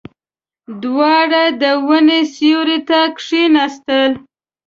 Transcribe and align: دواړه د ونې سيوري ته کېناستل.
دواړه 0.81 1.43
د 1.61 1.63
ونې 1.87 2.21
سيوري 2.35 2.79
ته 2.89 2.99
کېناستل. 3.19 4.11